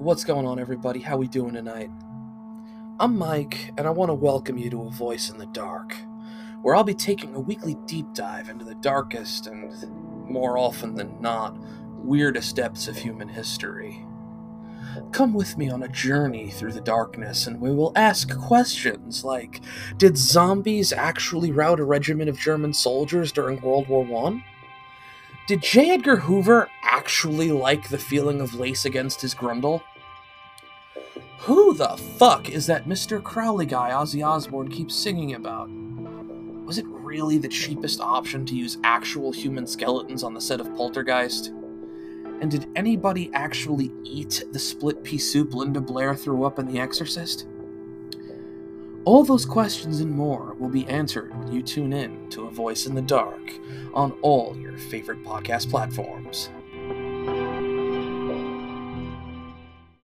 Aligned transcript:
What's 0.00 0.24
going 0.24 0.46
on, 0.46 0.58
everybody? 0.58 1.00
How 1.00 1.18
we 1.18 1.28
doing 1.28 1.52
tonight? 1.52 1.90
I'm 2.98 3.18
Mike, 3.18 3.74
and 3.76 3.86
I 3.86 3.90
want 3.90 4.08
to 4.08 4.14
welcome 4.14 4.56
you 4.56 4.70
to 4.70 4.84
A 4.84 4.90
Voice 4.90 5.28
in 5.28 5.36
the 5.36 5.44
Dark, 5.44 5.94
where 6.62 6.74
I'll 6.74 6.84
be 6.84 6.94
taking 6.94 7.34
a 7.34 7.40
weekly 7.40 7.76
deep 7.84 8.06
dive 8.14 8.48
into 8.48 8.64
the 8.64 8.76
darkest 8.76 9.46
and, 9.46 9.70
more 10.26 10.56
often 10.56 10.94
than 10.94 11.20
not, 11.20 11.54
weirdest 11.98 12.56
depths 12.56 12.88
of 12.88 12.96
human 12.96 13.28
history. 13.28 14.02
Come 15.12 15.34
with 15.34 15.58
me 15.58 15.68
on 15.68 15.82
a 15.82 15.88
journey 15.88 16.48
through 16.48 16.72
the 16.72 16.80
darkness, 16.80 17.46
and 17.46 17.60
we 17.60 17.70
will 17.70 17.92
ask 17.94 18.34
questions 18.38 19.22
like 19.22 19.60
Did 19.98 20.16
zombies 20.16 20.94
actually 20.94 21.52
rout 21.52 21.78
a 21.78 21.84
regiment 21.84 22.30
of 22.30 22.38
German 22.38 22.72
soldiers 22.72 23.32
during 23.32 23.60
World 23.60 23.86
War 23.88 24.06
I? 24.28 24.42
Did 25.50 25.62
J. 25.62 25.90
Edgar 25.90 26.14
Hoover 26.14 26.68
actually 26.84 27.50
like 27.50 27.88
the 27.88 27.98
feeling 27.98 28.40
of 28.40 28.54
lace 28.54 28.84
against 28.84 29.20
his 29.20 29.34
grundle? 29.34 29.82
Who 31.38 31.74
the 31.74 31.96
fuck 31.96 32.48
is 32.48 32.66
that 32.66 32.86
Mr. 32.86 33.20
Crowley 33.20 33.66
guy 33.66 33.90
Ozzy 33.90 34.24
Osbourne 34.24 34.68
keeps 34.68 34.94
singing 34.94 35.34
about? 35.34 35.68
Was 36.64 36.78
it 36.78 36.86
really 36.86 37.36
the 37.36 37.48
cheapest 37.48 38.00
option 38.00 38.46
to 38.46 38.54
use 38.54 38.78
actual 38.84 39.32
human 39.32 39.66
skeletons 39.66 40.22
on 40.22 40.34
the 40.34 40.40
set 40.40 40.60
of 40.60 40.72
Poltergeist? 40.76 41.48
And 41.48 42.48
did 42.48 42.68
anybody 42.76 43.28
actually 43.34 43.90
eat 44.04 44.44
the 44.52 44.58
split 44.60 45.02
pea 45.02 45.18
soup 45.18 45.52
Linda 45.52 45.80
Blair 45.80 46.14
threw 46.14 46.44
up 46.44 46.60
in 46.60 46.72
The 46.72 46.78
Exorcist? 46.78 47.48
All 49.10 49.24
those 49.24 49.44
questions 49.44 49.98
and 49.98 50.12
more 50.12 50.54
will 50.60 50.68
be 50.68 50.86
answered 50.86 51.36
when 51.36 51.52
you 51.52 51.64
tune 51.64 51.92
in 51.92 52.28
to 52.28 52.46
A 52.46 52.50
Voice 52.52 52.86
in 52.86 52.94
the 52.94 53.02
Dark 53.02 53.58
on 53.92 54.12
all 54.22 54.56
your 54.56 54.78
favorite 54.78 55.24
podcast 55.24 55.68
platforms. 55.68 56.48